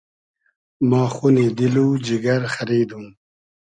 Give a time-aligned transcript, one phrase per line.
[0.89, 3.05] ما خونی دیل و جیگر خئریدوم